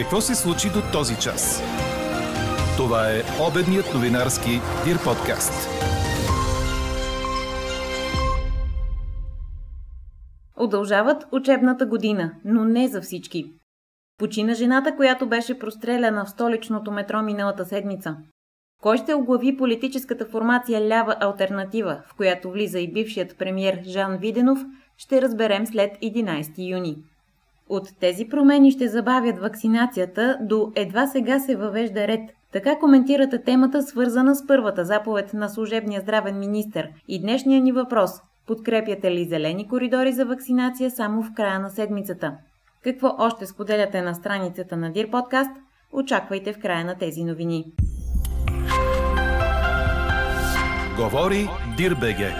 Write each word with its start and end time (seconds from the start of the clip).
Какво 0.00 0.20
се 0.20 0.34
случи 0.34 0.68
до 0.68 0.82
този 0.92 1.16
час? 1.16 1.62
Това 2.76 3.10
е 3.10 3.22
обедният 3.48 3.94
новинарски 3.94 4.50
Дир 4.84 5.04
подкаст. 5.04 5.68
Удължават 10.60 11.24
учебната 11.32 11.86
година, 11.86 12.32
но 12.44 12.64
не 12.64 12.88
за 12.88 13.00
всички. 13.00 13.52
Почина 14.18 14.54
жената, 14.54 14.96
която 14.96 15.28
беше 15.28 15.58
простреляна 15.58 16.24
в 16.24 16.30
столичното 16.30 16.90
метро 16.90 17.22
миналата 17.22 17.64
седмица. 17.64 18.16
Кой 18.82 18.96
ще 18.96 19.14
оглави 19.14 19.56
политическата 19.56 20.26
формация 20.26 20.88
Лява 20.88 21.16
альтернатива, 21.20 22.02
в 22.06 22.14
която 22.16 22.50
влиза 22.50 22.78
и 22.78 22.92
бившият 22.92 23.38
премьер 23.38 23.80
Жан 23.84 24.16
Виденов, 24.16 24.58
ще 24.96 25.22
разберем 25.22 25.66
след 25.66 25.92
11 26.02 26.70
юни. 26.70 26.96
От 27.70 27.88
тези 28.00 28.28
промени 28.28 28.70
ще 28.70 28.88
забавят 28.88 29.38
вакцинацията 29.38 30.38
до 30.40 30.72
едва 30.74 31.06
сега 31.06 31.38
се 31.40 31.56
въвежда 31.56 32.08
ред. 32.08 32.20
Така 32.52 32.78
коментирате 32.78 33.42
темата, 33.42 33.82
свързана 33.82 34.34
с 34.34 34.46
първата 34.46 34.84
заповед 34.84 35.34
на 35.34 35.48
служебния 35.48 36.00
здравен 36.00 36.38
министр. 36.38 36.88
И 37.08 37.20
днешния 37.20 37.60
ни 37.60 37.72
въпрос– 37.72 38.10
подкрепяте 38.46 39.10
ли 39.10 39.24
зелени 39.24 39.68
коридори 39.68 40.12
за 40.12 40.24
вакцинация 40.24 40.90
само 40.90 41.22
в 41.22 41.34
края 41.34 41.58
на 41.60 41.70
седмицата? 41.70 42.32
Какво 42.84 43.14
още 43.18 43.46
споделяте 43.46 44.02
на 44.02 44.14
страницата 44.14 44.76
на 44.76 44.92
Дир 44.92 45.10
подкаст? 45.10 45.50
Очаквайте 45.92 46.52
в 46.52 46.58
края 46.58 46.84
на 46.84 46.98
тези 46.98 47.24
новини. 47.24 47.64
Говори 50.96 51.48
Дирбеге. 51.76 52.30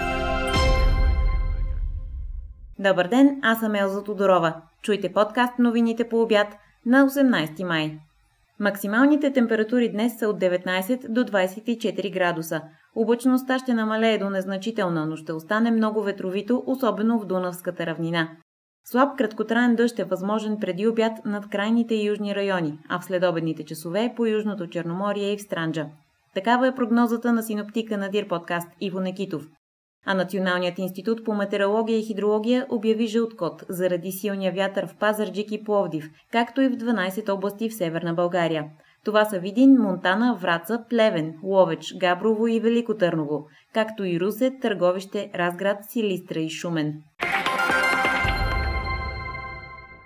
Добър 2.79 3.09
ден, 3.09 3.41
аз 3.43 3.61
съм 3.61 3.75
Елза 3.75 4.05
Тодорова. 4.05 4.63
Чуйте 4.83 5.13
подкаст 5.13 5.59
новините 5.59 6.09
по 6.09 6.23
обяд 6.23 6.49
на 6.87 7.09
18 7.09 7.65
май. 7.65 7.99
Максималните 8.61 9.33
температури 9.33 9.89
днес 9.89 10.19
са 10.19 10.29
от 10.29 10.41
19 10.41 11.09
до 11.09 11.25
24 11.25 12.13
градуса. 12.13 12.63
Облачността 12.97 13.59
ще 13.59 13.75
намалее 13.75 14.19
до 14.19 14.31
незначителна, 14.31 15.07
но 15.07 15.17
ще 15.17 15.33
остане 15.33 15.71
много 15.71 16.03
ветровито, 16.03 16.63
особено 16.67 17.19
в 17.19 17.27
Дунавската 17.27 17.87
равнина. 17.87 18.29
Слаб 18.85 19.19
краткотраен 19.19 19.77
дъжд 19.77 19.99
е 19.99 20.05
възможен 20.05 20.57
преди 20.61 20.87
обяд 20.87 21.13
над 21.25 21.49
крайните 21.49 21.95
южни 21.95 22.35
райони, 22.35 22.79
а 22.89 23.01
в 23.01 23.05
следобедните 23.05 23.65
часове 23.65 24.13
по 24.17 24.27
Южното 24.27 24.67
Черноморие 24.67 25.33
и 25.33 25.37
в 25.37 25.43
Странджа. 25.43 25.87
Такава 26.35 26.69
е 26.69 26.75
прогнозата 26.75 27.33
на 27.33 27.43
синоптика 27.43 27.99
на 27.99 28.09
Дир 28.09 28.29
подкаст 28.29 28.69
Иво 28.81 29.01
Некитов. 29.01 29.43
А 30.07 30.15
Националният 30.15 30.79
институт 30.79 31.25
по 31.25 31.35
метеорология 31.35 31.99
и 31.99 32.03
хидрология 32.03 32.67
обяви 32.71 33.07
жълт 33.07 33.37
код 33.37 33.65
заради 33.69 34.13
силния 34.13 34.53
вятър 34.53 34.87
в 34.87 34.97
Пазарджик 34.97 35.53
и 35.53 35.65
Пловдив, 35.65 36.11
както 36.33 36.61
и 36.61 36.69
в 36.69 36.77
12 36.77 37.33
области 37.33 37.69
в 37.69 37.75
Северна 37.75 38.15
България. 38.15 38.65
Това 39.05 39.25
са 39.25 39.39
Видин, 39.39 39.73
Монтана, 39.73 40.39
Враца, 40.41 40.85
Плевен, 40.91 41.35
Ловеч, 41.43 41.95
Габрово 41.97 42.47
и 42.47 42.61
Велико 42.61 42.97
Търново, 42.97 43.47
както 43.75 44.05
и 44.05 44.21
Русе, 44.21 44.59
Търговище, 44.61 45.31
Разград, 45.35 45.79
Силистра 45.89 46.41
и 46.41 46.51
Шумен. 46.51 47.03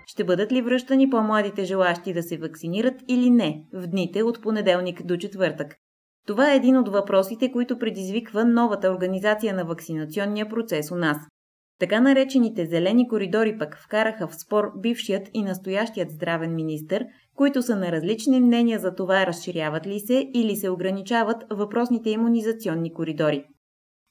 Ще 0.05 0.23
бъдат 0.23 0.51
ли 0.51 0.61
връщани 0.61 1.09
по-младите 1.09 1.63
желащи 1.63 2.13
да 2.13 2.23
се 2.23 2.37
вакцинират 2.37 2.95
или 3.07 3.29
не 3.29 3.63
в 3.73 3.87
дните 3.87 4.23
от 4.23 4.41
понеделник 4.41 5.05
до 5.05 5.17
четвъртък? 5.17 5.75
Това 6.27 6.53
е 6.53 6.55
един 6.55 6.77
от 6.77 6.89
въпросите, 6.89 7.51
които 7.51 7.79
предизвиква 7.79 8.45
новата 8.45 8.91
организация 8.91 9.53
на 9.53 9.65
вакцинационния 9.65 10.49
процес 10.49 10.91
у 10.91 10.95
нас. 10.95 11.17
Така 11.79 11.99
наречените 11.99 12.65
зелени 12.65 13.07
коридори 13.07 13.57
пък 13.57 13.77
вкараха 13.83 14.27
в 14.27 14.35
спор 14.35 14.71
бившият 14.77 15.29
и 15.33 15.43
настоящият 15.43 16.11
здравен 16.11 16.55
министр, 16.55 17.05
които 17.35 17.61
са 17.61 17.75
на 17.75 17.91
различни 17.91 18.39
мнения 18.39 18.79
за 18.79 18.95
това 18.95 19.25
разширяват 19.25 19.87
ли 19.87 19.99
се 19.99 20.27
или 20.33 20.55
се 20.55 20.69
ограничават 20.69 21.43
въпросните 21.51 22.09
иммунизационни 22.09 22.93
коридори. 22.93 23.45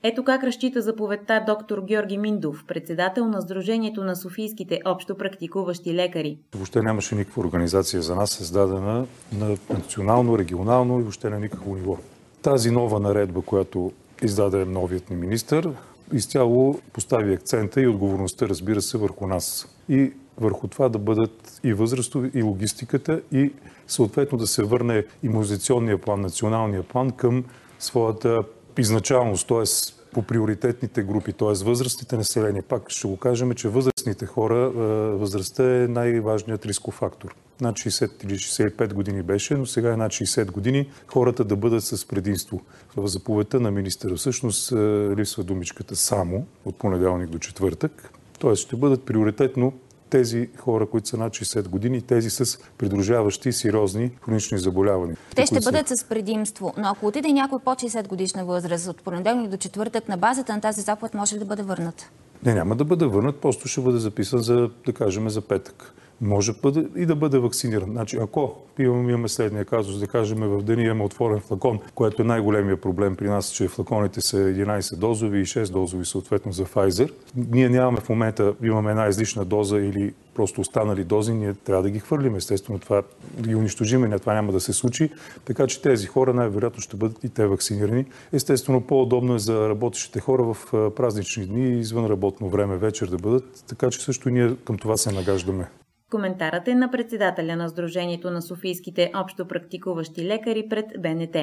Ето 0.07 0.25
как 0.25 0.45
разчита 0.45 0.83
заповедта 0.83 1.45
доктор 1.47 1.83
Георги 1.83 2.19
Миндов, 2.19 2.65
председател 2.69 3.29
на 3.29 3.43
Сдружението 3.43 4.05
на 4.05 4.17
софийските 4.17 4.81
общо 4.85 5.15
практикуващи 5.15 5.95
лекари. 5.95 6.39
Въобще 6.55 6.83
нямаше 6.83 7.15
никаква 7.15 7.43
организация 7.43 8.03
за 8.03 8.15
нас, 8.15 8.31
създадена 8.31 9.07
на 9.33 9.57
национално, 9.71 10.39
регионално 10.39 10.99
и 10.99 11.03
въобще 11.03 11.31
на 11.31 11.41
никакво 11.41 11.75
ниво. 11.75 11.97
Тази 12.43 12.71
нова 12.71 13.01
наредба, 13.01 13.43
която 13.43 13.93
издаде 14.23 14.65
новият 14.65 15.11
ни 15.11 15.17
министр, 15.17 15.73
изцяло 16.13 16.81
постави 16.93 17.33
акцента 17.33 17.81
и 17.81 17.89
отговорността, 17.89 18.49
разбира 18.49 18.83
се, 18.83 18.99
върху 18.99 19.27
нас. 19.27 19.77
И 19.89 20.13
върху 20.39 20.69
това 20.69 20.89
да 20.89 20.99
бъдат 20.99 21.61
и 21.65 21.73
възрастови, 21.73 22.31
и 22.35 22.43
логистиката, 22.43 23.21
и 23.33 23.53
съответно 23.87 24.39
да 24.39 24.47
се 24.47 24.63
върне 24.63 25.05
иммунизационния 25.23 26.01
план, 26.01 26.21
националния 26.21 26.83
план 26.83 27.11
към 27.11 27.45
своята 27.79 28.43
изначалност, 28.79 29.49
т.е. 29.49 29.94
по 30.15 30.23
приоритетните 30.23 31.03
групи, 31.03 31.33
т.е. 31.33 31.65
възрастните 31.65 32.17
населения. 32.17 32.63
Пак 32.63 32.91
ще 32.91 33.09
го 33.09 33.17
кажем, 33.17 33.53
че 33.53 33.69
възрастните 33.69 34.27
хора, 34.27 34.71
възрастта 35.19 35.83
е 35.83 35.89
най-важният 35.89 36.67
рисков 36.67 36.95
фактор. 36.95 37.35
Над 37.61 37.77
60 37.77 38.25
или 38.25 38.35
65 38.35 38.95
години 38.95 39.23
беше, 39.23 39.55
но 39.55 39.67
сега 39.67 39.93
е 39.93 39.97
над 39.97 40.13
60 40.13 40.51
години 40.51 40.91
хората 41.07 41.45
да 41.45 41.57
бъдат 41.57 41.85
с 41.85 42.09
предимство. 42.09 42.61
В 42.97 43.07
заповедта 43.07 43.61
на 43.61 43.71
министъра 43.71 44.17
всъщност 44.17 44.73
липсва 45.17 45.45
думичката 45.45 45.97
само 45.97 46.47
от 46.65 46.77
понеделник 46.77 47.29
до 47.29 47.39
четвъртък. 47.39 48.11
Т.е. 48.41 48.55
ще 48.57 48.77
бъдат 48.77 49.05
приоритетно 49.05 49.73
тези 50.11 50.49
хора, 50.59 50.87
които 50.87 51.09
са 51.09 51.17
над 51.17 51.33
60 51.33 51.69
години, 51.69 52.03
тези 52.03 52.31
с 52.31 52.59
придружаващи 52.79 53.53
сериозни 53.53 54.11
хронични 54.25 54.59
заболявания. 54.59 55.17
Те 55.37 55.47
ще 55.47 55.61
бъдат 55.61 55.89
с 55.89 56.05
предимство, 56.05 56.75
но 56.79 56.89
ако 56.89 57.07
отиде 57.07 57.33
някой 57.33 57.59
под 57.65 57.79
60 57.79 58.09
годишна 58.09 58.45
възраст 58.45 58.89
от 58.89 59.03
понеделник 59.03 59.51
до 59.51 59.57
четвъртък, 59.57 60.09
на 60.09 60.17
базата 60.17 60.55
на 60.55 60.61
тази 60.61 60.81
заповед 60.81 61.15
може 61.15 61.35
ли 61.35 61.39
да 61.39 61.45
бъде 61.45 61.63
върнат? 61.63 62.11
Не, 62.45 62.55
няма 62.55 62.77
да 62.77 62.85
бъде 62.85 63.07
върнат, 63.07 63.41
просто 63.41 63.69
ще 63.69 63.81
бъде 63.81 63.99
записан 63.99 64.39
за, 64.39 64.71
да 64.87 64.93
кажем, 64.93 65.29
за 65.29 65.41
петък 65.41 65.95
може 66.21 66.53
бъде 66.63 66.87
и 66.97 67.07
да 67.07 67.17
бъде 67.17 67.39
вакциниран. 67.39 67.91
Значи, 67.91 68.17
ако 68.17 68.55
имаме, 68.79 69.13
имаме 69.13 69.29
следния 69.29 69.65
казус, 69.65 70.01
да 70.01 70.07
кажем 70.07 70.39
в 70.39 70.63
деня 70.63 70.83
имаме 70.83 71.05
отворен 71.05 71.41
флакон, 71.41 71.79
което 71.95 72.23
е 72.23 72.25
най-големия 72.25 72.81
проблем 72.81 73.17
при 73.17 73.29
нас, 73.29 73.51
че 73.51 73.69
флаконите 73.69 74.21
са 74.21 74.37
11 74.37 74.97
дозови 74.97 75.41
и 75.41 75.45
6 75.45 75.73
дозови 75.73 76.05
съответно 76.05 76.53
за 76.53 76.65
Pfizer. 76.65 77.13
Ние 77.37 77.69
нямаме 77.69 78.01
в 78.01 78.09
момента, 78.09 78.55
имаме 78.63 78.91
една 78.91 79.09
излишна 79.09 79.45
доза 79.45 79.79
или 79.79 80.15
просто 80.35 80.61
останали 80.61 81.05
дози, 81.05 81.35
ние 81.35 81.55
трябва 81.55 81.83
да 81.83 81.91
ги 81.91 81.99
хвърлим. 81.99 82.37
Естествено, 82.37 82.79
това 82.79 83.03
ги 83.41 83.55
унищожим, 83.55 84.01
не, 84.01 84.19
това 84.19 84.35
няма 84.35 84.53
да 84.53 84.61
се 84.61 84.73
случи. 84.73 85.11
Така 85.45 85.67
че 85.67 85.83
тези 85.83 86.07
хора 86.07 86.35
най-вероятно 86.35 86.83
ще 86.83 86.97
бъдат 86.97 87.25
и 87.25 87.29
те 87.29 87.47
вакцинирани. 87.47 88.05
Естествено, 88.33 88.81
по-удобно 88.81 89.35
е 89.35 89.39
за 89.39 89.69
работещите 89.69 90.21
хора 90.21 90.43
в 90.43 90.57
празнични 90.97 91.47
дни, 91.47 91.81
извън 91.81 92.07
работно 92.07 92.49
време, 92.49 92.77
вечер 92.77 93.07
да 93.07 93.17
бъдат. 93.17 93.65
Така 93.69 93.91
че 93.91 94.01
също 94.01 94.31
ние 94.31 94.57
към 94.65 94.79
това 94.79 94.97
се 94.97 95.13
нагаждаме. 95.13 95.69
Коментарът 96.15 96.69
е 96.69 96.75
на 96.75 96.91
председателя 96.91 97.57
на 97.57 97.69
Сдружението 97.69 98.31
на 98.31 98.43
Софийските 98.43 99.11
общо 99.15 99.47
практикуващи 99.47 100.27
лекари 100.27 100.67
пред 100.71 100.87
БНТ. 101.03 101.37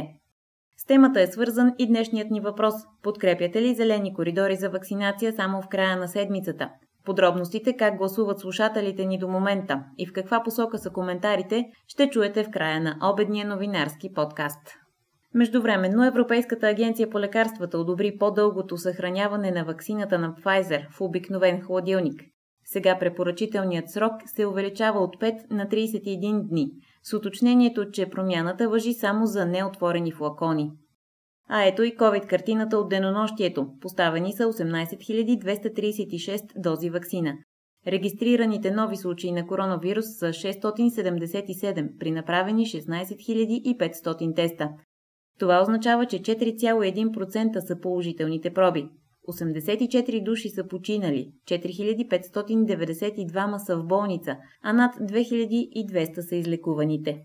С 0.78 0.86
темата 0.86 1.22
е 1.22 1.28
свързан 1.28 1.74
и 1.80 1.88
днешният 1.88 2.32
ни 2.32 2.40
въпрос. 2.40 2.74
Подкрепяте 3.04 3.62
ли 3.62 3.76
зелени 3.76 4.14
коридори 4.14 4.56
за 4.56 4.70
вакцинация 4.70 5.34
само 5.34 5.62
в 5.62 5.68
края 5.68 5.98
на 5.98 6.08
седмицата? 6.08 6.70
Подробностите 7.06 7.78
как 7.78 7.98
гласуват 7.98 8.40
слушателите 8.40 9.06
ни 9.06 9.18
до 9.18 9.28
момента 9.28 9.84
и 9.98 10.08
в 10.08 10.14
каква 10.14 10.44
посока 10.44 10.78
са 10.78 10.90
коментарите 10.90 11.66
ще 11.88 12.10
чуете 12.10 12.44
в 12.44 12.52
края 12.52 12.82
на 12.82 12.98
обедния 13.14 13.48
новинарски 13.48 14.14
подкаст. 14.14 14.70
Междувременно 15.34 16.06
Европейската 16.06 16.68
агенция 16.68 17.10
по 17.10 17.20
лекарствата 17.20 17.78
одобри 17.78 18.18
по-дългото 18.18 18.78
съхраняване 18.78 19.52
на 19.52 19.66
ваксината 19.66 20.20
на 20.20 20.34
Pfizer 20.34 20.92
в 20.92 21.02
обикновен 21.02 21.62
хладилник. 21.62 22.31
Сега 22.66 23.00
препоръчителният 23.00 23.90
срок 23.90 24.14
се 24.26 24.46
увеличава 24.46 25.00
от 25.00 25.18
5 25.18 25.52
на 25.52 25.66
31 25.66 26.48
дни, 26.50 26.72
с 27.04 27.14
уточнението, 27.14 27.92
че 27.92 28.10
промяната 28.10 28.70
въжи 28.70 28.94
само 28.94 29.26
за 29.26 29.46
неотворени 29.46 30.12
флакони. 30.12 30.72
А 31.50 31.64
ето 31.64 31.84
и 31.84 31.98
COVID-картината 31.98 32.74
от 32.78 32.90
денонощието. 32.90 33.68
Поставени 33.82 34.34
са 34.34 34.44
18 34.44 35.40
236 35.40 36.62
дози 36.62 36.90
вакцина. 36.90 37.34
Регистрираните 37.88 38.72
нови 38.72 38.98
случаи 38.98 39.32
на 39.32 39.48
коронавирус 39.48 40.06
са 40.20 40.26
677 40.26 41.98
при 42.00 42.12
направени 42.12 42.66
16 42.66 43.78
500 43.78 44.36
теста. 44.36 44.70
Това 45.40 45.62
означава, 45.62 46.06
че 46.06 46.20
4,1% 46.20 47.60
са 47.60 47.80
положителните 47.80 48.54
проби. 48.54 48.90
84 49.32 50.24
души 50.24 50.50
са 50.50 50.68
починали, 50.68 51.32
4592 51.46 53.58
са 53.58 53.78
в 53.78 53.86
болница, 53.86 54.38
а 54.64 54.74
над 54.74 54.96
2200 54.96 56.20
са 56.20 56.36
излекуваните. 56.36 57.22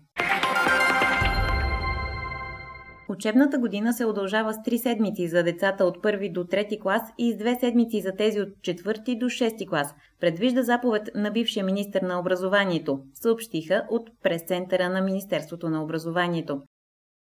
Учебната 3.09 3.59
година 3.59 3.93
се 3.93 4.05
удължава 4.05 4.53
с 4.53 4.57
3 4.57 4.77
седмици 4.77 5.27
за 5.27 5.43
децата 5.43 5.85
от 5.85 5.97
1 5.97 6.31
до 6.31 6.43
3 6.43 6.81
клас 6.81 7.01
и 7.17 7.31
с 7.31 7.35
2 7.35 7.59
седмици 7.59 8.01
за 8.01 8.11
тези 8.11 8.41
от 8.41 8.49
4 8.49 9.17
до 9.17 9.25
6 9.25 9.69
клас. 9.69 9.95
Предвижда 10.19 10.63
заповед 10.63 11.09
на 11.15 11.31
бившия 11.31 11.65
министр 11.65 12.07
на 12.07 12.19
образованието, 12.19 12.99
съобщиха 13.13 13.85
от 13.89 14.09
прес-центъра 14.23 14.89
на 14.89 15.01
Министерството 15.01 15.69
на 15.69 15.83
образованието. 15.83 16.61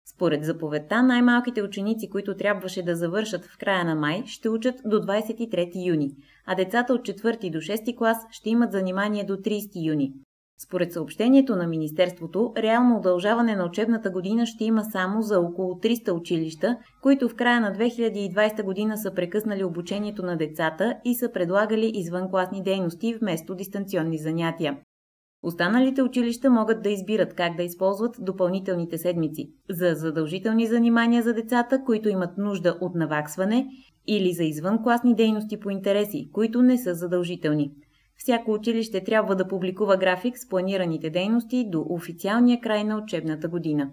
Според 0.05 0.45
заповедта, 0.45 1.03
най-малките 1.03 1.61
ученици, 1.61 2.09
които 2.09 2.37
трябваше 2.37 2.83
да 2.83 2.95
завършат 2.95 3.45
в 3.45 3.57
края 3.57 3.85
на 3.85 3.95
май, 3.95 4.23
ще 4.25 4.49
учат 4.49 4.75
до 4.85 4.97
23 4.97 5.87
юни, 5.87 6.11
а 6.45 6.55
децата 6.55 6.93
от 6.93 7.01
4 7.01 7.51
до 7.51 7.57
6 7.57 7.97
клас 7.97 8.17
ще 8.31 8.49
имат 8.49 8.71
занимание 8.71 9.23
до 9.23 9.33
30 9.33 9.85
юни. 9.85 10.13
Според 10.63 10.93
съобщението 10.93 11.55
на 11.55 11.67
Министерството, 11.67 12.53
реално 12.57 12.97
удължаване 12.97 13.55
на 13.55 13.65
учебната 13.65 14.09
година 14.09 14.45
ще 14.45 14.63
има 14.63 14.83
само 14.83 15.21
за 15.21 15.39
около 15.39 15.73
300 15.73 16.11
училища, 16.11 16.77
които 17.01 17.29
в 17.29 17.35
края 17.35 17.61
на 17.61 17.75
2020 17.75 18.63
година 18.63 18.97
са 18.97 19.13
прекъснали 19.13 19.63
обучението 19.63 20.25
на 20.25 20.37
децата 20.37 20.95
и 21.05 21.15
са 21.15 21.31
предлагали 21.31 21.91
извънкласни 21.95 22.63
дейности 22.63 23.15
вместо 23.15 23.55
дистанционни 23.55 24.17
занятия. 24.17 24.77
Останалите 25.43 26.01
училища 26.01 26.49
могат 26.49 26.81
да 26.81 26.89
избират 26.89 27.33
как 27.33 27.55
да 27.55 27.63
използват 27.63 28.15
допълнителните 28.19 28.97
седмици 28.97 29.49
за 29.69 29.93
задължителни 29.95 30.67
занимания 30.67 31.23
за 31.23 31.33
децата, 31.33 31.83
които 31.85 32.09
имат 32.09 32.37
нужда 32.37 32.77
от 32.81 32.95
наваксване, 32.95 33.67
или 34.07 34.33
за 34.33 34.43
извънкласни 34.43 35.15
дейности 35.15 35.59
по 35.59 35.69
интереси, 35.69 36.29
които 36.33 36.61
не 36.61 36.77
са 36.77 36.93
задължителни. 36.93 37.71
Всяко 38.17 38.51
училище 38.51 39.03
трябва 39.03 39.35
да 39.35 39.47
публикува 39.47 39.97
график 39.97 40.37
с 40.37 40.49
планираните 40.49 41.09
дейности 41.09 41.69
до 41.69 41.85
официалния 41.89 42.61
край 42.61 42.83
на 42.83 42.97
учебната 42.97 43.47
година. 43.47 43.91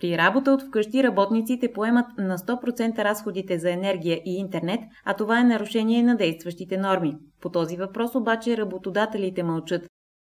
При 0.00 0.18
работа 0.18 0.52
от 0.52 0.62
вкъщи 0.62 1.02
работниците 1.02 1.72
поемат 1.72 2.06
на 2.18 2.38
100% 2.38 2.98
разходите 2.98 3.58
за 3.58 3.70
енергия 3.70 4.20
и 4.24 4.36
интернет, 4.36 4.80
а 5.04 5.14
това 5.14 5.40
е 5.40 5.44
нарушение 5.44 6.02
на 6.02 6.16
действащите 6.16 6.76
норми. 6.76 7.16
По 7.40 7.50
този 7.50 7.76
въпрос 7.76 8.14
обаче 8.14 8.56
работодателите 8.56 9.42
мълчат. 9.42 9.82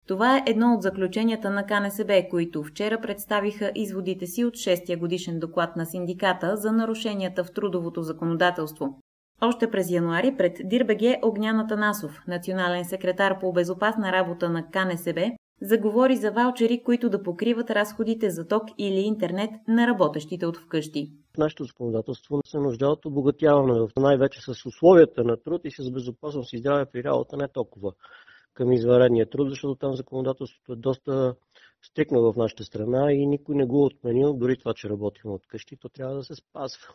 Това 0.08 0.36
е 0.36 0.42
едно 0.46 0.74
от 0.74 0.82
заключенията 0.82 1.50
на 1.50 1.66
КНСБ, 1.66 2.28
които 2.30 2.62
вчера 2.62 3.00
представиха 3.00 3.72
изводите 3.74 4.26
си 4.26 4.44
от 4.44 4.54
6-я 4.54 4.98
годишен 4.98 5.38
доклад 5.38 5.76
на 5.76 5.86
синдиката 5.86 6.56
за 6.56 6.72
нарушенията 6.72 7.44
в 7.44 7.52
трудовото 7.52 8.02
законодателство. 8.02 8.98
Още 9.40 9.70
през 9.70 9.90
януари 9.90 10.34
пред 10.38 10.58
Дирбеге 10.64 11.18
Огняна 11.22 11.66
Танасов, 11.66 12.22
национален 12.28 12.84
секретар 12.84 13.38
по 13.40 13.52
безопасна 13.52 14.12
работа 14.12 14.50
на 14.50 14.66
КНСБ, 14.70 15.30
заговори 15.62 16.16
за 16.16 16.30
ваучери, 16.30 16.82
които 16.82 17.10
да 17.10 17.22
покриват 17.22 17.70
разходите 17.70 18.30
за 18.30 18.48
ток 18.48 18.62
или 18.78 19.00
интернет 19.00 19.50
на 19.68 19.86
работещите 19.86 20.46
от 20.46 20.56
вкъщи. 20.56 21.12
Нашето 21.38 21.64
законодателство 21.64 22.40
се 22.46 22.58
нуждае 22.58 22.88
от 22.88 23.06
обогатяване, 23.06 23.88
най-вече 23.96 24.40
с 24.40 24.66
условията 24.66 25.24
на 25.24 25.36
труд 25.36 25.60
и 25.64 25.70
с 25.70 25.90
безопасност 25.90 26.52
и 26.52 26.58
здраве 26.58 26.86
при 26.92 27.04
работа, 27.04 27.36
не 27.36 27.48
толкова 27.48 27.92
към 28.54 28.72
изваредния 28.72 29.30
труд, 29.30 29.50
защото 29.50 29.74
там 29.74 29.94
законодателството 29.94 30.72
е 30.72 30.76
доста 30.76 31.34
стрикно 31.82 32.32
в 32.32 32.36
нашата 32.36 32.64
страна 32.64 33.12
и 33.12 33.26
никой 33.26 33.54
не 33.54 33.66
го 33.66 33.82
е 33.82 33.86
отменил, 33.86 34.34
дори 34.34 34.58
това, 34.58 34.74
че 34.74 34.88
работим 34.88 35.30
от 35.30 35.46
къщи, 35.46 35.76
то 35.76 35.88
трябва 35.88 36.14
да 36.14 36.24
се 36.24 36.34
спазва 36.34 36.88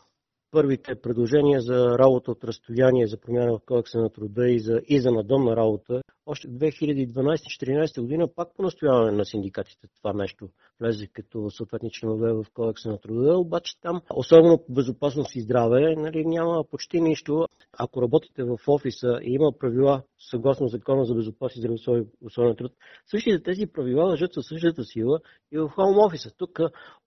първите 0.52 0.94
предложения 0.94 1.60
за 1.60 1.98
работа 1.98 2.30
от 2.30 2.44
разстояние, 2.44 3.06
за 3.06 3.20
промяна 3.20 3.52
в 3.52 3.60
кодекса 3.66 3.98
на 3.98 4.10
труда 4.10 4.48
и 4.48 4.60
за, 4.60 4.80
и 4.86 5.00
за 5.00 5.10
надомна 5.10 5.56
работа, 5.56 6.02
още 6.26 6.48
2012-2014 6.48 8.00
година 8.00 8.28
пак 8.36 8.48
по 8.56 8.62
настояване 8.62 9.12
на 9.12 9.24
синдикатите 9.24 9.86
това 9.96 10.12
нещо 10.12 10.48
влезе 10.80 11.06
като 11.06 11.50
съответни 11.50 11.90
членове 11.90 12.32
в 12.32 12.46
кодекса 12.54 12.88
на 12.88 12.98
труда, 12.98 13.38
обаче 13.38 13.80
там, 13.80 14.00
особено 14.14 14.64
безопасност 14.68 15.36
и 15.36 15.40
здраве, 15.40 15.96
нали, 15.96 16.24
няма 16.26 16.64
почти 16.70 17.00
нищо. 17.00 17.46
Ако 17.78 18.02
работите 18.02 18.42
в 18.42 18.58
офиса 18.66 19.18
и 19.22 19.32
има 19.32 19.52
правила 19.58 20.02
съгласно 20.30 20.68
закона 20.68 21.04
за 21.04 21.14
безопасност 21.14 21.56
и 21.56 21.60
здраве 21.60 22.06
условия 22.24 22.56
труд, 22.56 22.72
същите 23.06 23.42
тези 23.42 23.66
правила 23.66 24.12
лежат 24.12 24.34
със 24.34 24.46
същата 24.46 24.84
сила 24.84 25.20
и 25.52 25.58
в 25.58 25.68
хоум 25.68 25.98
офиса. 25.98 26.30
Тук 26.36 26.60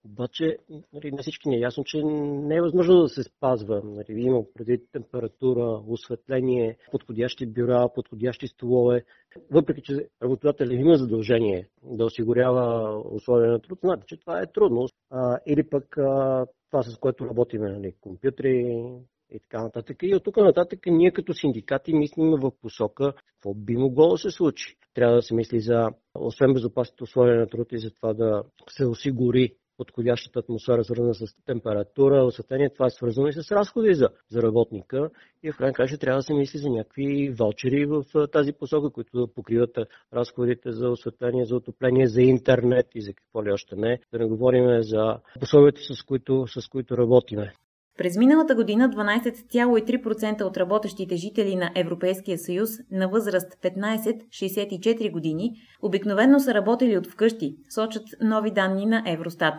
обаче 0.04 0.56
нали, 0.92 1.12
на 1.12 1.22
всички 1.22 1.48
ни 1.48 1.56
е 1.56 1.60
ясно, 1.60 1.84
че 1.84 2.02
не 2.04 2.56
е 2.56 2.62
възможно 2.62 3.02
да 3.02 3.08
се 3.08 3.22
спазва. 3.22 3.80
Нали, 3.84 4.20
има 4.22 4.42
преди 4.54 4.82
температура, 4.92 5.82
осветление, 5.86 6.76
подходящи 6.90 7.46
бюра, 7.46 7.88
подходящи 7.94 8.46
столове. 8.48 9.04
Въпреки, 9.50 9.82
че 9.82 10.08
работодателят 10.22 10.72
има 10.72 10.96
задължение 10.96 11.68
да 11.82 12.04
осигурява 12.04 12.98
условия 13.10 13.52
на 13.52 13.60
труд, 13.60 13.78
знаете, 13.82 14.02
че 14.06 14.20
това 14.20 14.40
е 14.40 14.52
трудно. 14.52 14.86
А, 15.10 15.38
или 15.46 15.68
пък 15.68 15.98
а, 15.98 16.46
това, 16.70 16.82
с 16.82 16.98
което 16.98 17.26
работиме, 17.26 17.72
нали, 17.72 17.94
компютри 18.00 18.82
и 19.30 19.40
така 19.40 19.62
нататък. 19.62 19.96
И 20.02 20.14
от 20.14 20.24
тук 20.24 20.36
нататък 20.36 20.80
ние 20.86 21.10
като 21.10 21.34
синдикати 21.34 21.94
мислим 21.94 22.30
в 22.30 22.52
посока 22.62 23.12
какво 23.26 23.54
би 23.54 23.76
могло 23.76 24.10
да 24.10 24.18
се 24.18 24.30
случи. 24.30 24.76
Трябва 24.94 25.16
да 25.16 25.22
се 25.22 25.34
мисли 25.34 25.60
за, 25.60 25.88
освен 26.14 26.52
безопасните 26.54 27.04
условия 27.04 27.40
на 27.40 27.46
труд 27.46 27.72
и 27.72 27.78
за 27.78 27.90
това 27.94 28.14
да 28.14 28.42
се 28.70 28.86
осигури 28.86 29.54
подходящата 29.76 30.38
атмосфера, 30.38 30.84
свързана 30.84 31.14
с 31.14 31.26
температура, 31.46 32.24
осветление, 32.24 32.72
това 32.72 32.86
е 32.86 32.90
свързано 32.90 33.28
и 33.28 33.32
с 33.32 33.52
разходи 33.52 33.94
за, 33.94 34.08
за 34.30 34.42
работника. 34.42 35.10
И 35.42 35.52
в 35.52 35.56
крайна 35.56 35.72
краща 35.74 35.98
трябва 35.98 36.18
да 36.18 36.22
се 36.22 36.34
мисли 36.34 36.58
за 36.58 36.70
някакви 36.70 37.34
ваучери 37.38 37.86
в 37.86 38.04
тази 38.32 38.52
посока, 38.52 38.90
които 38.90 39.20
да 39.20 39.34
покриват 39.34 39.78
разходите 40.12 40.72
за 40.72 40.88
осветление, 40.88 41.44
за 41.44 41.56
отопление, 41.56 42.06
за 42.06 42.22
интернет 42.22 42.86
и 42.94 43.00
за 43.00 43.12
какво 43.12 43.44
ли 43.44 43.52
още 43.52 43.76
не. 43.76 43.98
Да 44.12 44.18
не 44.18 44.26
говорим 44.26 44.82
за 44.82 45.18
пособията, 45.40 45.80
с 45.80 46.02
които, 46.02 46.46
с 46.46 46.68
които 46.68 46.98
работиме. 46.98 47.52
През 47.98 48.16
миналата 48.16 48.54
година 48.54 48.90
12,3% 48.90 50.42
от 50.42 50.56
работещите 50.56 51.16
жители 51.16 51.56
на 51.56 51.70
Европейския 51.74 52.38
съюз 52.38 52.70
на 52.90 53.08
възраст 53.08 53.52
15-64 53.62 55.12
години 55.12 55.52
обикновено 55.82 56.40
са 56.40 56.54
работили 56.54 56.98
от 56.98 57.06
вкъщи, 57.06 57.56
сочат 57.70 58.04
нови 58.20 58.50
данни 58.50 58.86
на 58.86 59.02
Евростат. 59.06 59.54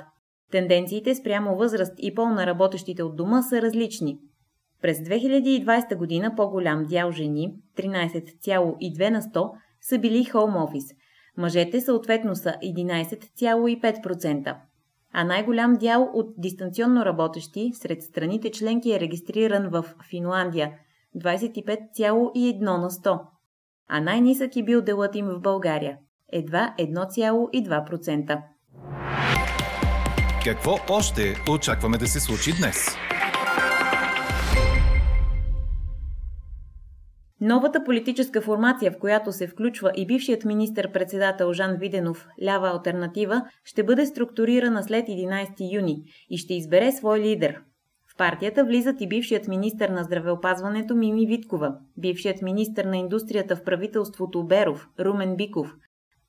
Тенденциите 0.51 1.16
спрямо 1.16 1.56
възраст 1.56 1.94
и 1.98 2.16
пол 2.16 2.30
на 2.30 2.45
работещите 2.45 3.04
от 3.04 3.16
дома 3.16 3.42
са 3.42 3.62
различни. 3.62 4.19
През 4.81 4.98
2020 4.98 5.95
година 5.95 6.34
по-голям 6.36 6.86
дял 6.86 7.12
жени, 7.12 7.54
13,2 7.78 9.10
на 9.10 9.22
100, 9.22 9.51
са 9.81 10.00
били 10.00 10.24
хоум 10.24 10.56
офис. 10.56 10.86
Мъжете 11.38 11.81
съответно 11.81 12.36
са 12.36 12.56
11,5% 12.63 14.56
а 15.19 15.23
най-голям 15.23 15.73
дял 15.73 16.09
от 16.13 16.33
дистанционно 16.37 17.05
работещи 17.05 17.71
сред 17.73 18.03
страните 18.03 18.51
членки 18.51 18.91
е 18.91 18.99
регистриран 18.99 19.69
в 19.69 19.85
Финландия– 20.09 20.71
25,1 21.17 22.61
на 22.61 22.89
100, 22.89 23.19
а 23.89 24.00
най-нисък 24.00 24.55
е 24.55 24.63
бил 24.63 24.81
делът 24.81 25.15
им 25.15 25.25
в 25.25 25.39
България– 25.39 25.97
едва 26.33 26.75
1,2%. 26.79 28.41
Какво 30.43 30.75
още 30.89 31.36
очакваме 31.51 31.97
да 31.97 32.07
се 32.07 32.19
случи 32.19 32.51
днес? 32.59 32.88
Новата 37.41 37.84
политическа 37.84 38.41
формация, 38.41 38.91
в 38.91 38.98
която 39.00 39.32
се 39.32 39.48
включва 39.48 39.91
и 39.96 40.08
бившият 40.08 40.46
министр-председател 40.46 41.53
Жан 41.53 41.77
Виденов, 41.79 42.27
лява 42.44 42.70
альтернатива, 42.70 43.41
ще 43.63 43.84
бъде 43.84 44.06
структурирана 44.06 44.84
след 44.84 45.08
11 45.08 45.74
юни 45.74 46.03
и 46.29 46.38
ще 46.38 46.53
избере 46.53 46.91
свой 46.91 47.20
лидер. 47.20 47.62
В 48.13 48.17
партията 48.17 48.65
влизат 48.65 49.01
и 49.01 49.08
бившият 49.08 49.48
министр 49.48 49.89
на 49.89 50.03
здравеопазването 50.03 50.96
Мими 50.96 51.27
Виткова, 51.27 51.75
бившият 51.98 52.41
министр 52.41 52.89
на 52.89 52.98
индустрията 52.98 53.56
в 53.56 53.63
правителството 53.63 54.44
Беров 54.44 54.88
Румен 55.00 55.36
Биков, 55.36 55.75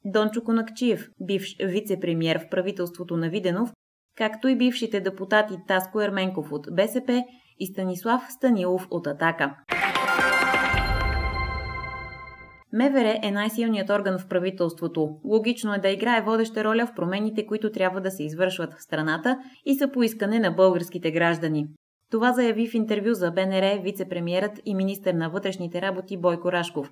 Дончо 0.05 0.45
Конакчиев, 0.45 1.11
бивш 1.21 1.57
вице-премьер 1.61 2.39
в 2.39 2.49
правителството 2.51 3.17
на 3.17 3.29
Виденов, 3.29 3.73
както 4.17 4.49
и 4.49 4.57
бившите 4.57 5.01
депутати 5.01 5.55
Таско 5.69 6.01
Ерменков 6.01 6.53
от 6.53 6.67
БСП 6.73 7.25
и 7.59 7.67
Станислав 7.67 8.23
Станилов 8.31 8.87
от 8.91 9.07
Атака. 9.07 9.57
МВР 12.73 13.19
е 13.23 13.31
най-силният 13.31 13.91
орган 13.91 14.19
в 14.19 14.29
правителството. 14.29 15.09
Логично 15.25 15.75
е 15.75 15.79
да 15.79 15.89
играе 15.89 16.23
водеща 16.23 16.65
роля 16.65 16.87
в 16.87 16.95
промените, 16.95 17.47
които 17.47 17.71
трябва 17.71 18.01
да 18.01 18.11
се 18.11 18.23
извършват 18.23 18.75
в 18.75 18.83
страната 18.83 19.39
и 19.67 19.75
са 19.75 19.91
по 19.93 20.03
искане 20.03 20.39
на 20.39 20.51
българските 20.51 21.11
граждани. 21.11 21.67
Това 22.11 22.33
заяви 22.33 22.69
в 22.69 22.75
интервю 22.75 23.15
за 23.15 23.31
БНР 23.31 23.83
вице-премьерът 23.83 24.61
и 24.65 24.75
министър 24.75 25.15
на 25.15 25.31
вътрешните 25.31 25.83
работи 25.83 26.17
Бойко 26.17 26.53
Рашков. 26.53 26.91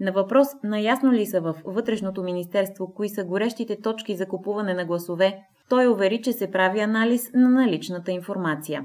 На 0.00 0.12
въпрос 0.12 0.48
наясно 0.64 1.12
ли 1.12 1.26
са 1.26 1.40
в 1.40 1.56
Вътрешното 1.64 2.22
министерство 2.22 2.94
кои 2.94 3.08
са 3.08 3.24
горещите 3.24 3.80
точки 3.80 4.16
за 4.16 4.26
купуване 4.26 4.74
на 4.74 4.84
гласове, 4.84 5.38
той 5.68 5.86
увери, 5.86 6.22
че 6.22 6.32
се 6.32 6.50
прави 6.50 6.80
анализ 6.80 7.30
на 7.34 7.48
наличната 7.48 8.12
информация. 8.12 8.84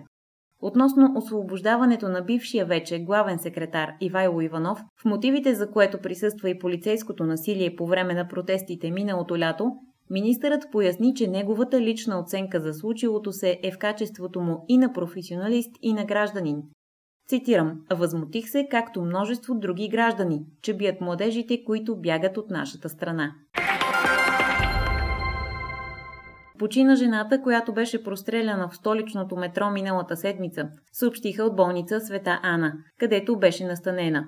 Относно 0.61 1.13
освобождаването 1.15 2.09
на 2.09 2.21
бившия 2.21 2.65
вече 2.65 2.99
главен 2.99 3.39
секретар 3.39 3.89
Ивайло 4.01 4.41
Иванов, 4.41 4.79
в 5.01 5.05
мотивите 5.05 5.55
за 5.55 5.71
което 5.71 6.01
присъства 6.01 6.49
и 6.49 6.59
полицейското 6.59 7.23
насилие 7.23 7.75
по 7.75 7.87
време 7.87 8.13
на 8.13 8.27
протестите 8.27 8.91
миналото 8.91 9.37
лято, 9.37 9.71
Министърът 10.09 10.71
поясни, 10.71 11.15
че 11.15 11.27
неговата 11.27 11.81
лична 11.81 12.19
оценка 12.19 12.59
за 12.59 12.73
случилото 12.73 13.31
се 13.31 13.59
е 13.63 13.71
в 13.71 13.77
качеството 13.77 14.41
му 14.41 14.65
и 14.67 14.77
на 14.77 14.93
професионалист, 14.93 15.71
и 15.81 15.93
на 15.93 16.05
гражданин. 16.05 16.61
Цитирам, 17.27 17.81
възмутих 17.91 18.49
се, 18.49 18.67
както 18.71 19.01
множество 19.01 19.55
други 19.55 19.89
граждани, 19.89 20.45
че 20.61 20.77
бият 20.77 21.01
младежите, 21.01 21.63
които 21.63 22.01
бягат 22.01 22.37
от 22.37 22.49
нашата 22.49 22.89
страна. 22.89 23.31
Почина 26.59 26.95
жената, 26.95 27.41
която 27.41 27.73
беше 27.73 28.03
простреляна 28.03 28.69
в 28.69 28.75
столичното 28.75 29.35
метро 29.35 29.71
миналата 29.71 30.17
седмица, 30.17 30.69
съобщиха 30.91 31.43
от 31.43 31.55
болница 31.55 31.99
Света 31.99 32.39
Ана, 32.43 32.73
където 32.99 33.39
беше 33.39 33.65
настанена. 33.65 34.27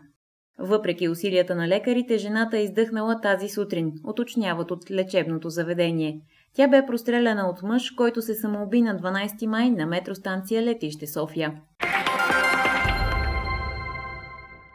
Въпреки 0.59 1.09
усилията 1.09 1.55
на 1.55 1.67
лекарите, 1.67 2.17
жената 2.17 2.57
е 2.57 2.63
издъхнала 2.63 3.21
тази 3.21 3.49
сутрин, 3.49 3.91
уточняват 4.07 4.71
от 4.71 4.91
лечебното 4.91 5.49
заведение. 5.49 6.21
Тя 6.55 6.67
бе 6.67 6.85
простреляна 6.85 7.49
от 7.49 7.63
мъж, 7.63 7.91
който 7.91 8.21
се 8.21 8.33
самоуби 8.33 8.81
на 8.81 8.95
12 8.99 9.45
май 9.45 9.69
на 9.69 9.85
метростанция 9.85 10.63
Летище 10.63 11.07
София. 11.07 11.53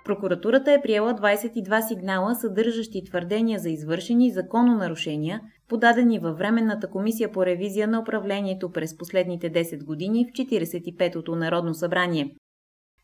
Прокуратурата 0.05 0.73
е 0.73 0.83
приела 0.83 1.15
22 1.15 1.89
сигнала, 1.89 2.35
съдържащи 2.35 3.05
твърдения 3.05 3.59
за 3.59 3.71
извършени 3.71 4.31
закононарушения, 4.31 5.41
подадени 5.69 6.19
във 6.19 6.39
Временната 6.39 6.91
комисия 6.91 7.33
по 7.33 7.47
ревизия 7.47 7.89
на 7.89 8.01
управлението 8.01 8.73
през 8.73 8.97
последните 8.97 9.53
10 9.53 9.85
години 9.85 10.27
в 10.27 10.33
45-то 10.33 11.37
Народно 11.37 11.75
събрание. 11.75 12.35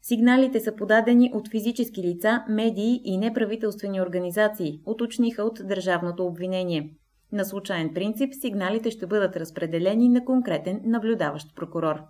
Сигналите 0.03 0.61
са 0.61 0.77
подадени 0.77 1.31
от 1.35 1.51
физически 1.51 2.03
лица, 2.03 2.45
медии 2.49 3.01
и 3.05 3.19
неправителствени 3.19 4.01
организации, 4.01 4.81
уточниха 4.87 5.43
от 5.43 5.61
Държавното 5.65 6.27
обвинение. 6.27 6.91
На 7.33 7.45
случайен 7.45 7.95
принцип 7.95 8.35
сигналите 8.41 8.91
ще 8.91 9.07
бъдат 9.07 9.37
разпределени 9.37 10.09
на 10.09 10.25
конкретен 10.25 10.81
наблюдаващ 10.85 11.57
прокурор. 11.57 12.03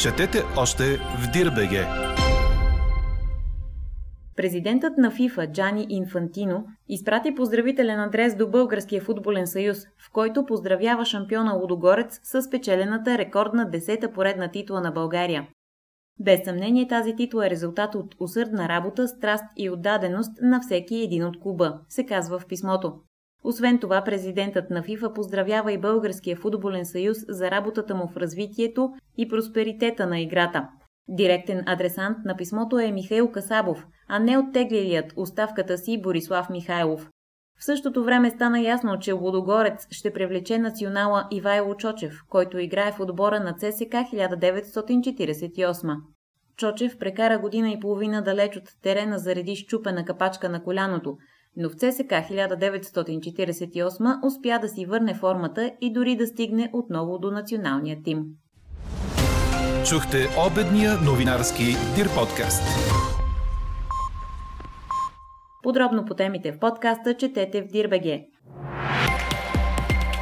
Четете 0.00 0.42
още 0.56 0.84
в 0.96 1.30
Дирбеге. 1.32 1.86
Президентът 4.36 4.98
на 4.98 5.10
ФИФА 5.10 5.52
Джани 5.52 5.86
Инфантино 5.88 6.66
изпрати 6.88 7.34
поздравителен 7.34 8.00
адрес 8.00 8.36
до 8.36 8.50
Българския 8.50 9.02
футболен 9.02 9.46
съюз, 9.46 9.78
в 9.86 10.12
който 10.12 10.46
поздравява 10.46 11.04
шампиона 11.04 11.52
Лудогорец 11.52 12.20
с 12.22 12.42
спечелената 12.42 13.18
рекордна 13.18 13.70
десета 13.70 14.12
поредна 14.12 14.50
титла 14.50 14.80
на 14.80 14.90
България. 14.90 15.48
Без 16.20 16.44
съмнение 16.44 16.88
тази 16.88 17.16
титла 17.16 17.46
е 17.46 17.50
резултат 17.50 17.94
от 17.94 18.14
усърдна 18.20 18.68
работа, 18.68 19.08
страст 19.08 19.44
и 19.56 19.70
отдаденост 19.70 20.32
на 20.42 20.60
всеки 20.60 20.96
един 20.96 21.24
от 21.24 21.40
клуба, 21.40 21.80
се 21.88 22.06
казва 22.06 22.38
в 22.38 22.46
писмото. 22.46 22.92
Освен 23.44 23.78
това, 23.78 24.04
президентът 24.04 24.70
на 24.70 24.82
ФИФА 24.82 25.12
поздравява 25.12 25.72
и 25.72 25.78
Българския 25.78 26.36
футболен 26.36 26.86
съюз 26.86 27.18
за 27.28 27.50
работата 27.50 27.94
му 27.94 28.08
в 28.08 28.16
развитието 28.16 28.90
и 29.18 29.28
просперитета 29.28 30.06
на 30.06 30.20
играта. 30.20 30.68
Директен 31.08 31.62
адресант 31.66 32.18
на 32.24 32.36
писмото 32.36 32.78
е 32.78 32.92
Михаил 32.92 33.30
Касабов, 33.30 33.86
а 34.08 34.18
не 34.18 34.38
оттеглилият 34.38 35.12
оставката 35.16 35.78
си 35.78 36.02
Борислав 36.02 36.50
Михайлов. 36.50 37.10
В 37.58 37.64
същото 37.64 38.04
време 38.04 38.30
стана 38.30 38.60
ясно, 38.60 38.98
че 38.98 39.12
Лудогорец 39.12 39.86
ще 39.90 40.12
привлече 40.12 40.58
национала 40.58 41.28
Ивайло 41.30 41.74
Чочев, 41.74 42.20
който 42.28 42.58
играе 42.58 42.92
в 42.92 43.00
отбора 43.00 43.40
на 43.40 43.52
ЦСК 43.52 43.92
1948. 43.92 45.96
Чочев 46.56 46.98
прекара 46.98 47.38
година 47.38 47.70
и 47.70 47.80
половина 47.80 48.22
далеч 48.22 48.56
от 48.56 48.64
терена 48.82 49.18
заради 49.18 49.56
щупена 49.56 50.04
капачка 50.04 50.48
на 50.48 50.62
коляното, 50.62 51.16
но 51.56 51.68
в 51.68 51.74
ЦСК 51.74 52.12
1948 52.30 54.26
успя 54.26 54.58
да 54.58 54.68
си 54.68 54.86
върне 54.86 55.14
формата 55.14 55.72
и 55.80 55.92
дори 55.92 56.16
да 56.16 56.26
стигне 56.26 56.70
отново 56.72 57.18
до 57.18 57.30
националния 57.30 58.02
тим. 58.04 58.24
Чухте 59.88 60.26
обедния 60.46 60.92
новинарски 61.00 61.64
Дир 61.96 62.08
подкаст. 62.14 62.62
Подробно 65.62 66.04
по 66.04 66.14
темите 66.14 66.52
в 66.52 66.58
подкаста 66.58 67.16
четете 67.16 67.62
в 67.62 67.66
Дирбеге. 67.66 68.26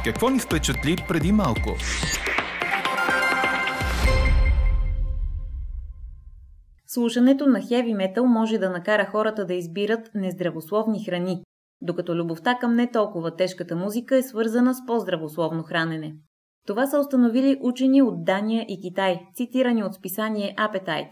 Какво 0.03 0.29
ни 0.29 0.39
впечатли 0.39 0.97
преди 1.07 1.31
малко? 1.31 1.75
Слушането 6.93 7.47
на 7.47 7.61
хеви 7.61 7.93
метал 7.93 8.25
може 8.25 8.57
да 8.57 8.69
накара 8.69 9.05
хората 9.05 9.45
да 9.45 9.53
избират 9.53 10.11
нездравословни 10.15 11.05
храни, 11.05 11.43
докато 11.81 12.15
любовта 12.15 12.57
към 12.61 12.75
не 12.75 12.91
толкова 12.91 13.35
тежката 13.35 13.75
музика 13.75 14.17
е 14.17 14.21
свързана 14.21 14.73
с 14.73 14.85
по-здравословно 14.87 15.63
хранене. 15.63 16.13
Това 16.67 16.87
са 16.87 16.99
установили 16.99 17.59
учени 17.61 18.01
от 18.01 18.25
Дания 18.25 18.65
и 18.67 18.81
Китай, 18.81 19.19
цитирани 19.35 19.83
от 19.83 19.93
списание 19.93 20.55
Appetite. 20.57 21.09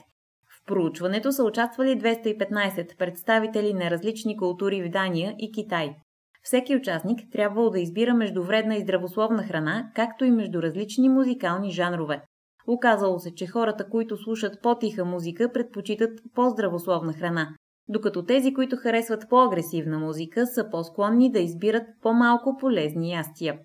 В 0.50 0.66
проучването 0.66 1.32
са 1.32 1.44
участвали 1.44 1.90
215 1.90 2.98
представители 2.98 3.74
на 3.74 3.92
различни 3.92 4.38
култури 4.38 4.84
в 4.84 4.90
Дания 4.90 5.36
и 5.40 5.52
Китай. 5.52 5.96
Всеки 6.44 6.76
участник 6.76 7.20
трябвало 7.32 7.70
да 7.70 7.80
избира 7.80 8.14
между 8.14 8.44
вредна 8.44 8.76
и 8.76 8.82
здравословна 8.82 9.44
храна, 9.44 9.92
както 9.96 10.26
и 10.26 10.32
между 10.32 10.62
различни 10.62 11.10
музикални 11.10 11.72
жанрове. 11.72 12.22
Оказало 12.68 13.20
се, 13.20 13.36
че 13.36 13.48
хората, 13.48 13.90
които 13.90 14.18
слушат 14.18 14.62
по-тиха 14.62 15.06
музика, 15.06 15.52
предпочитат 15.52 16.20
по-здравословна 16.36 17.14
храна, 17.14 17.56
докато 17.88 18.26
тези, 18.26 18.54
които 18.54 18.78
харесват 18.78 19.30
по-агресивна 19.30 20.00
музика, 20.00 20.48
са 20.48 20.70
по-склонни 20.72 21.32
да 21.32 21.40
избират 21.40 21.84
по-малко 22.02 22.58
полезни 22.60 23.12
ястия. 23.12 23.60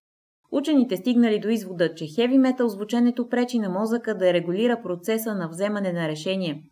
Учените 0.52 0.96
стигнали 0.96 1.38
до 1.38 1.48
извода, 1.48 1.94
че 1.94 2.06
хеви 2.06 2.38
метал 2.38 2.68
звученето 2.68 3.28
пречи 3.28 3.58
на 3.58 3.68
мозъка 3.68 4.16
да 4.16 4.32
регулира 4.32 4.82
процеса 4.82 5.34
на 5.34 5.48
вземане 5.48 5.92
на 5.92 6.08
решение. 6.08 6.62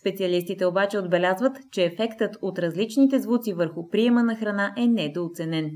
Специалистите 0.00 0.66
обаче 0.66 0.98
отбелязват, 0.98 1.58
че 1.72 1.84
ефектът 1.84 2.36
от 2.42 2.58
различните 2.58 3.18
звуци 3.18 3.52
върху 3.52 3.88
приема 3.88 4.22
на 4.22 4.36
храна 4.36 4.72
е 4.76 4.86
недооценен. 4.86 5.70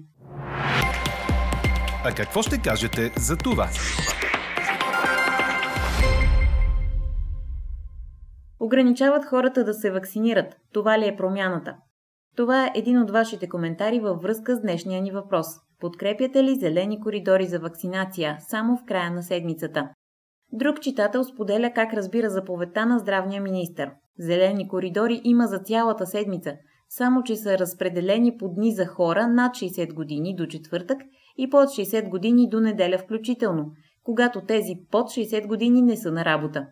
А 2.04 2.14
какво 2.16 2.42
ще 2.42 2.58
кажете 2.58 3.12
за 3.16 3.36
това? 3.36 3.68
Ограничават 8.64 9.24
хората 9.24 9.64
да 9.64 9.74
се 9.74 9.90
вакцинират. 9.90 10.56
Това 10.72 10.98
ли 10.98 11.08
е 11.08 11.16
промяната? 11.16 11.76
Това 12.36 12.64
е 12.64 12.72
един 12.74 12.98
от 12.98 13.10
вашите 13.10 13.48
коментари 13.48 14.00
във 14.00 14.22
връзка 14.22 14.56
с 14.56 14.60
днешния 14.60 15.02
ни 15.02 15.12
въпрос. 15.12 15.46
Подкрепяте 15.80 16.44
ли 16.44 16.54
зелени 16.54 17.00
коридори 17.00 17.46
за 17.46 17.58
вакцинация 17.58 18.36
само 18.40 18.76
в 18.76 18.84
края 18.84 19.10
на 19.10 19.22
седмицата? 19.22 19.88
Друг 20.52 20.80
читател 20.80 21.24
споделя 21.24 21.72
как 21.74 21.94
разбира 21.94 22.30
заповедта 22.30 22.86
на 22.86 22.98
здравния 22.98 23.42
министр. 23.42 23.92
Зелени 24.18 24.68
коридори 24.68 25.20
има 25.24 25.46
за 25.46 25.58
цялата 25.58 26.06
седмица, 26.06 26.52
само 26.88 27.22
че 27.22 27.36
са 27.36 27.58
разпределени 27.58 28.36
по 28.36 28.48
дни 28.48 28.74
за 28.74 28.86
хора 28.86 29.28
над 29.28 29.52
60 29.52 29.94
години 29.94 30.34
до 30.36 30.46
четвъртък 30.46 30.98
и 31.38 31.50
под 31.50 31.68
60 31.68 32.08
години 32.08 32.48
до 32.48 32.60
неделя 32.60 32.98
включително, 32.98 33.72
когато 34.02 34.40
тези 34.40 34.72
под 34.90 35.06
60 35.06 35.46
години 35.46 35.82
не 35.82 35.96
са 35.96 36.12
на 36.12 36.24
работа. 36.24 36.66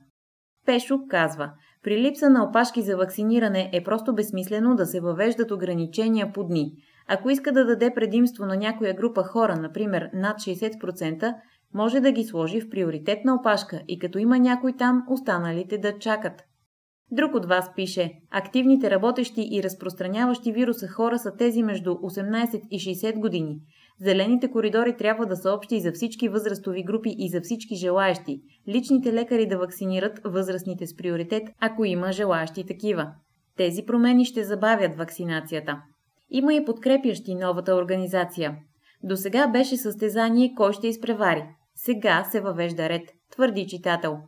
Пешо 0.66 0.98
казва, 1.08 1.52
при 1.82 2.02
липса 2.02 2.30
на 2.30 2.44
опашки 2.44 2.82
за 2.82 2.96
вакциниране 2.96 3.70
е 3.72 3.84
просто 3.84 4.14
безсмислено 4.14 4.74
да 4.74 4.86
се 4.86 5.00
въвеждат 5.00 5.50
ограничения 5.50 6.32
по 6.32 6.44
дни. 6.44 6.72
Ако 7.08 7.30
иска 7.30 7.52
да 7.52 7.66
даде 7.66 7.94
предимство 7.94 8.46
на 8.46 8.56
някоя 8.56 8.94
група 8.94 9.22
хора, 9.22 9.56
например 9.56 10.10
над 10.14 10.36
60%, 10.36 11.34
може 11.74 12.00
да 12.00 12.12
ги 12.12 12.24
сложи 12.24 12.60
в 12.60 12.70
приоритетна 12.70 13.34
опашка 13.34 13.82
и 13.88 13.98
като 13.98 14.18
има 14.18 14.38
някой 14.38 14.72
там, 14.72 15.04
останалите 15.08 15.78
да 15.78 15.98
чакат. 15.98 16.42
Друг 17.10 17.34
от 17.34 17.46
вас 17.46 17.70
пише, 17.76 18.12
активните 18.30 18.90
работещи 18.90 19.48
и 19.52 19.62
разпространяващи 19.62 20.52
вируса 20.52 20.88
хора 20.88 21.18
са 21.18 21.36
тези 21.36 21.62
между 21.62 21.90
18 21.90 22.62
и 22.70 22.78
60 22.78 23.18
години. 23.18 23.60
Зелените 24.00 24.50
коридори 24.50 24.96
трябва 24.96 25.26
да 25.26 25.36
са 25.36 25.50
общи 25.52 25.80
за 25.80 25.92
всички 25.92 26.28
възрастови 26.28 26.84
групи 26.84 27.14
и 27.18 27.28
за 27.28 27.40
всички 27.40 27.76
желаящи. 27.76 28.40
Личните 28.68 29.12
лекари 29.12 29.46
да 29.46 29.58
вакцинират 29.58 30.20
възрастните 30.24 30.86
с 30.86 30.96
приоритет, 30.96 31.42
ако 31.60 31.84
има 31.84 32.12
желаящи 32.12 32.66
такива. 32.66 33.12
Тези 33.56 33.82
промени 33.86 34.24
ще 34.24 34.44
забавят 34.44 34.96
вакцинацията. 34.96 35.82
Има 36.30 36.54
и 36.54 36.64
подкрепящи 36.64 37.34
новата 37.34 37.74
организация. 37.74 38.56
До 39.02 39.16
сега 39.16 39.46
беше 39.46 39.76
състезание 39.76 40.54
кой 40.56 40.72
ще 40.72 40.88
изпревари. 40.88 41.44
Сега 41.74 42.24
се 42.30 42.40
въвежда 42.40 42.88
ред, 42.88 43.02
твърди 43.30 43.66
читател. 43.66 44.18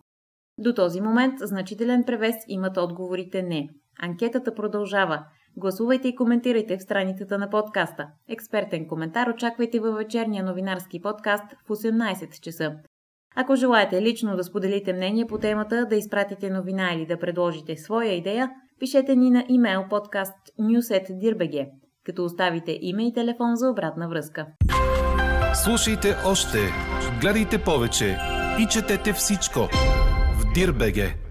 До 0.59 0.75
този 0.75 1.01
момент 1.01 1.35
значителен 1.41 2.05
превес 2.05 2.37
имат 2.49 2.77
отговорите 2.77 3.43
не. 3.43 3.69
Анкетата 4.03 4.55
продължава. 4.55 5.25
Гласувайте 5.57 6.09
и 6.09 6.15
коментирайте 6.15 6.77
в 6.77 6.83
страницата 6.83 7.39
на 7.39 7.51
подкаста. 7.51 8.07
Експертен 8.29 8.89
коментар 8.89 9.29
очаквайте 9.29 9.81
във 9.81 9.97
вечерния 9.97 10.45
новинарски 10.45 11.03
подкаст 11.03 11.45
в 11.67 11.69
18 11.69 12.41
часа. 12.41 12.73
Ако 13.37 13.57
желаете 13.57 14.03
лично 14.03 14.37
да 14.37 14.45
споделите 14.45 14.93
мнение 14.93 15.27
по 15.27 15.39
темата, 15.39 15.87
да 15.91 15.97
изпратите 15.97 16.51
новина 16.51 16.93
или 16.95 17.07
да 17.07 17.19
предложите 17.19 17.77
своя 17.77 18.13
идея, 18.13 18.51
пишете 18.81 19.17
ни 19.17 19.31
на 19.31 19.45
имейл 19.49 19.85
подкаст 19.91 20.35
newset.dirbg. 20.61 21.69
като 22.05 22.25
оставите 22.25 22.79
име 22.81 23.07
и 23.07 23.13
телефон 23.13 23.57
за 23.57 23.71
обратна 23.71 24.09
връзка. 24.09 24.47
Слушайте 25.65 26.17
още, 26.27 26.59
гледайте 27.21 27.59
повече 27.59 28.19
и 28.61 28.67
четете 28.67 29.13
всичко 29.13 29.61
в 30.39 30.53
Дирбеге. 30.55 31.24